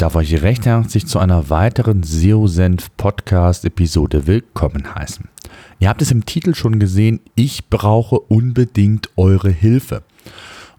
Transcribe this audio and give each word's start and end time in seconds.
Darf 0.00 0.16
euch 0.16 0.40
recht 0.40 0.64
herzlich 0.64 1.06
zu 1.06 1.18
einer 1.18 1.50
weiteren 1.50 2.02
SEO-Senf-Podcast-Episode 2.02 4.26
willkommen 4.26 4.94
heißen. 4.94 5.28
Ihr 5.78 5.90
habt 5.90 6.00
es 6.00 6.10
im 6.10 6.24
Titel 6.24 6.54
schon 6.54 6.78
gesehen, 6.78 7.20
ich 7.34 7.68
brauche 7.68 8.18
unbedingt 8.18 9.10
eure 9.16 9.50
Hilfe. 9.50 10.02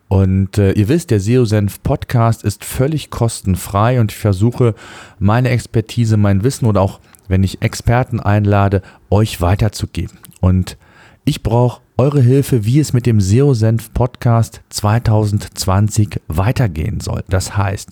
Und 0.08 0.58
äh, 0.58 0.72
ihr 0.72 0.88
wisst, 0.88 1.12
der 1.12 1.20
SEO-Senf-Podcast 1.20 2.44
ist 2.44 2.66
völlig 2.66 3.12
kostenfrei 3.12 4.00
und 4.00 4.12
ich 4.12 4.18
versuche 4.18 4.74
meine 5.20 5.50
Expertise, 5.50 6.18
mein 6.18 6.44
Wissen 6.44 6.66
oder 6.66 6.82
auch, 6.82 7.00
wenn 7.28 7.44
ich 7.44 7.62
Experten 7.62 8.20
einlade, 8.20 8.82
euch 9.12 9.40
weiterzugeben. 9.40 10.18
Und 10.40 10.78
ich 11.24 11.44
brauche 11.44 11.82
eure 11.98 12.22
Hilfe, 12.22 12.66
wie 12.66 12.80
es 12.80 12.94
mit 12.94 13.06
dem 13.06 13.22
SEO-Senf 13.22 13.94
Podcast 13.94 14.62
2020 14.70 16.20
weitergehen 16.28 17.00
soll. 17.00 17.24
Das 17.30 17.56
heißt, 17.56 17.90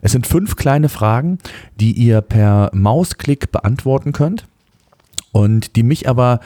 es 0.00 0.12
sind 0.12 0.26
fünf 0.26 0.56
kleine 0.56 0.88
Fragen, 0.88 1.38
die 1.78 1.92
ihr 1.92 2.20
per 2.22 2.70
Mausklick 2.72 3.52
beantworten 3.52 4.12
könnt 4.12 4.46
und 5.32 5.76
die 5.76 5.82
mich 5.82 6.08
aber, 6.08 6.40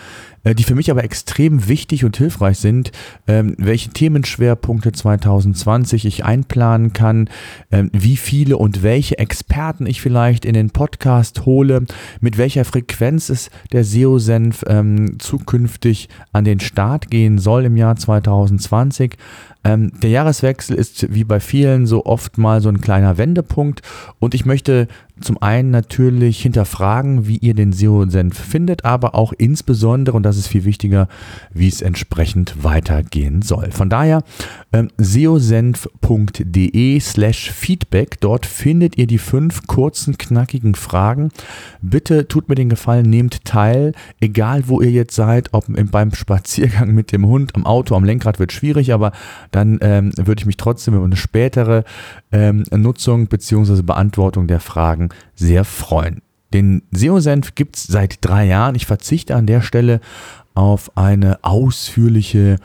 äh, 0.45 0.55
die 0.55 0.63
für 0.63 0.77
mich 0.77 0.91
aber 0.91 1.05
extrem 1.05 1.69
wichtig 1.69 2.05
und 2.05 2.17
hilfreich 2.17 2.59
sind, 2.59 2.93
ähm, 3.27 3.55
welche 3.59 3.91
Themenschwerpunkte 3.91 4.93
2020 4.93 6.07
ich 6.07 6.25
einplanen 6.25 6.93
kann, 6.93 7.29
ähm, 7.73 7.91
wie 7.93 8.17
viele 8.17 8.57
und 8.57 8.83
welche 8.83 9.19
Experten 9.19 9.87
ich 9.87 10.01
vielleicht 10.01 10.45
in 10.45 10.55
den 10.55 10.71
Podcast 10.71 11.45
hole, 11.45 11.85
mit 12.21 12.39
welcher 12.39 12.65
Frequenz 12.65 13.29
es 13.29 13.51
der 13.73 13.85
SEO-Senf 13.85 14.65
ähm, 14.69 15.19
zukünftig 15.19 16.09
an 16.33 16.45
den 16.45 16.61
Start 16.61 17.11
gehen 17.11 17.39
soll 17.39 17.65
im 17.65 17.77
Jahr 17.77 17.97
2020. 17.97 19.17
Ähm, 19.65 19.91
der 20.01 20.11
Jahreswechsel 20.11 20.77
ist 20.77 21.13
wie 21.13 21.25
bei 21.25 21.41
vielen 21.41 21.87
so 21.87 22.07
oft 22.07 22.39
mal 22.39 22.61
so 22.61 22.69
ein 22.69 22.81
kleiner 22.81 23.19
Wendepunkt 23.19 23.83
und 24.21 24.33
ich 24.33 24.47
möchte 24.47 24.87
zum 25.21 25.41
einen 25.41 25.71
natürlich 25.71 26.43
hinterfragen, 26.43 27.27
wie 27.27 27.39
ihr 27.39 27.55
den 27.55 27.73
SEO-Senf 27.73 28.39
findet, 28.39 28.85
aber 28.85 29.15
auch 29.15 29.33
insbesondere, 29.33 30.15
und 30.17 30.25
das 30.25 30.37
ist 30.37 30.49
viel 30.49 30.65
wichtiger, 30.65 31.09
wie 31.55 31.69
es 31.69 31.81
entsprechend 31.81 32.63
weitergehen 32.63 33.41
soll. 33.41 33.71
Von 33.71 33.89
daher 33.89 34.23
ähm, 34.73 34.89
seosenf.de 34.99 37.01
slash 37.01 37.51
Feedback, 37.51 38.21
dort 38.21 38.45
findet 38.45 38.99
ihr 38.99 39.07
die 39.07 39.17
fünf 39.17 39.67
kurzen, 39.67 40.19
knackigen 40.19 40.75
Fragen. 40.75 41.31
Bitte 41.81 42.29
tut 42.29 42.51
mir 42.51 42.55
den 42.55 42.69
Gefallen, 42.69 43.09
nehmt 43.09 43.43
teil, 43.45 43.93
egal 44.21 44.69
wo 44.69 44.83
ihr 44.83 44.91
jetzt 44.91 45.15
seid, 45.15 45.55
ob 45.55 45.65
beim 45.91 46.13
Spaziergang 46.13 46.95
mit 46.95 47.13
dem 47.13 47.27
Hund, 47.27 47.55
am 47.55 47.65
Auto, 47.65 47.97
am 47.97 48.05
Lenkrad 48.05 48.39
wird 48.39 48.53
schwierig, 48.53 48.93
aber 48.93 49.13
dann 49.51 49.79
ähm, 49.81 50.13
würde 50.17 50.41
ich 50.41 50.47
mich 50.47 50.59
trotzdem 50.59 50.95
über 50.95 51.05
eine 51.05 51.17
spätere 51.17 51.85
ähm, 52.33 52.65
Nutzung 52.71 53.29
bzw. 53.29 53.81
Beantwortung 53.81 54.47
der 54.47 54.61
Fragen 54.61 55.06
sehr 55.35 55.65
freuen. 55.65 56.23
Den 56.53 56.83
SEO-Senf 56.93 57.55
gibt 57.55 57.77
es 57.77 57.85
seit 57.85 58.25
drei 58.25 58.47
Jahren. 58.47 58.75
Ich 58.75 58.87
verzichte 58.87 59.35
an 59.35 59.47
der 59.47 59.63
Stelle 59.63 60.01
auf 60.55 60.97
eine 60.97 61.45
ausführliche, 61.45 62.57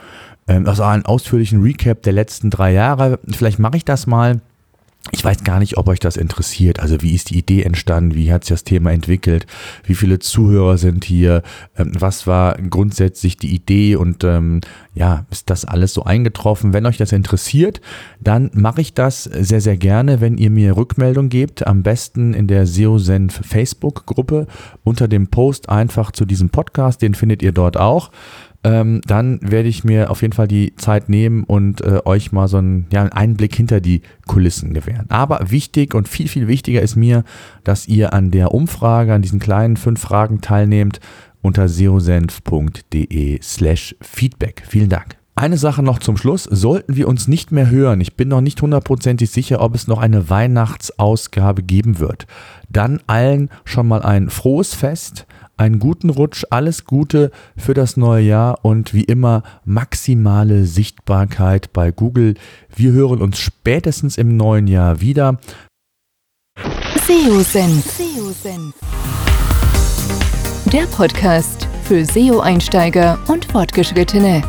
ähm, 0.48 0.67
also 0.67 0.83
einen 0.83 1.05
ausführlichen 1.05 1.61
Recap 1.61 2.04
der 2.04 2.14
letzten 2.14 2.49
drei 2.49 2.71
Jahre. 2.73 3.20
Vielleicht 3.30 3.60
mache 3.60 3.77
ich 3.77 3.86
das 3.86 4.08
mal 4.08 4.42
ich 5.11 5.23
weiß 5.23 5.44
gar 5.44 5.60
nicht, 5.60 5.77
ob 5.77 5.89
euch 5.89 5.99
das 5.99 6.16
interessiert. 6.16 6.80
Also 6.80 7.02
wie 7.02 7.14
ist 7.14 7.30
die 7.30 7.38
Idee 7.38 7.64
entstanden? 7.64 8.16
Wie 8.16 8.32
hat 8.32 8.45
sich 8.45 8.52
das 8.52 8.64
Thema 8.64 8.92
entwickelt? 8.92 9.45
Wie 9.83 9.95
viele 9.95 10.20
Zuhörer 10.20 10.77
sind 10.77 11.04
hier? 11.04 11.44
Ähm, 11.77 11.92
was 11.99 12.27
war 12.27 12.55
grundsätzlich 12.55 13.38
die 13.38 13.54
Idee? 13.54 13.98
Und 13.98 14.23
ähm, 14.23 14.61
ja, 14.94 15.26
ist 15.30 15.49
das 15.49 15.66
alles 15.66 15.94
so 15.94 16.04
eingetroffen? 16.04 16.73
Wenn 16.73 16.86
euch 16.86 16.98
das 16.98 17.11
interessiert, 17.11 17.82
dann 18.22 18.52
mache 18.54 18.82
ich 18.82 18.94
das 18.94 19.23
sehr, 19.26 19.61
sehr 19.61 19.77
gerne, 19.77 20.22
wenn 20.22 20.38
ihr 20.38 20.49
mir 20.49 20.77
Rückmeldung 20.77 21.30
gebt. 21.30 21.67
Am 21.67 21.83
besten 21.83 22.33
in 22.33 22.48
der 22.48 22.66
SEO-Senf 22.66 23.42
Facebook-Gruppe 23.45 24.48
unter 24.83 25.08
dem 25.10 25.28
Post 25.28 25.70
einfach 25.70 26.11
zu 26.11 26.26
diesem 26.26 26.49
Podcast. 26.49 27.02
Den 27.02 27.16
findet 27.16 27.42
ihr 27.42 27.52
dort 27.52 27.76
auch 27.76 28.11
ähm, 28.64 29.02
dann 29.05 29.39
werde 29.42 29.70
ich 29.70 29.83
mir 29.83 30.11
auf 30.11 30.22
jeden 30.22 30.33
Fall 30.33 30.48
die 30.48 30.76
Zeit 30.76 31.10
nehmen 31.10 31.44
und 31.44 31.82
äh, 31.82 31.99
euch 32.05 32.32
mal 32.32 32.48
so 32.48 32.58
einen, 32.58 32.88
ja, 32.92 33.02
einen 33.02 33.11
Einblick 33.11 33.55
hinter 33.55 33.82
die 33.82 34.02
Kulissen 34.27 34.73
gewähren. 34.73 35.10
Aber 35.10 35.49
wichtig 35.49 35.95
und 35.95 36.08
viel, 36.08 36.27
viel 36.27 36.48
wichtiger 36.48 36.82
ist 36.82 36.95
mir, 36.95 37.23
dass 37.64 37.88
ihr 37.88 38.14
an 38.14 38.32
der 38.32 38.54
Umfrage, 38.54 39.14
an 39.14 39.22
diesen 39.22 39.39
kleinen 39.39 39.77
fünf 39.77 40.02
Fragen 40.02 40.42
teilnehmt 40.42 40.99
unter 41.42 41.67
seosenf.de 41.67 43.39
slash 43.42 43.95
Feedback. 43.99 44.64
Vielen 44.67 44.89
Dank. 44.89 45.20
Eine 45.36 45.58
Sache 45.58 45.81
noch 45.81 45.99
zum 45.99 46.17
Schluss. 46.17 46.43
Sollten 46.43 46.95
wir 46.95 47.08
uns 47.08 47.27
nicht 47.27 47.52
mehr 47.52 47.69
hören, 47.69 48.02
ich 48.02 48.15
bin 48.15 48.27
noch 48.27 48.42
nicht 48.42 48.61
hundertprozentig 48.61 49.31
sicher, 49.31 49.61
ob 49.61 49.75
es 49.75 49.87
noch 49.87 49.99
eine 49.99 50.30
Weihnachtsausgabe 50.30 51.64
geben 51.64 51.99
wird, 51.99 52.27
dann 52.69 52.99
allen 53.08 53.49
schon 53.64 53.87
mal 53.87 54.02
ein 54.02 54.30
frohes 54.30 54.75
Fest, 54.75 55.25
einen 55.55 55.80
guten 55.80 56.09
Rutsch, 56.09 56.43
alles 56.49 56.86
Gute 56.86 57.31
für 57.55 57.73
das 57.73 57.95
neue 57.95 58.23
Jahr 58.23 58.65
und 58.65 58.93
wie 58.93 59.03
immer 59.03 59.43
maximale 59.64 60.65
Sichtbarkeit 60.65 61.71
bei 61.71 61.92
Google. 61.92 62.33
Wir 62.75 62.92
hören 62.92 63.21
uns 63.21 63.39
spätestens 63.39 64.17
im 64.17 64.36
neuen 64.36 64.67
Jahr 64.67 64.99
wieder. 64.99 65.39
SEO-Senf. 67.08 67.99
Der 70.73 70.83
Podcast 70.87 71.67
für 71.83 72.05
SEO-Einsteiger 72.05 73.17
und 73.27 73.45
Fortgeschrittene. 73.45 74.42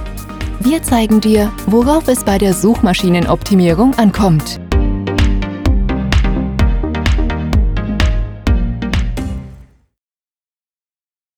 Wir 0.65 0.81
zeigen 0.81 1.21
dir, 1.21 1.50
worauf 1.67 2.06
es 2.06 2.23
bei 2.23 2.39
der 2.39 2.55
Suchmaschinenoptimierung 2.55 3.95
ankommt. 3.95 4.61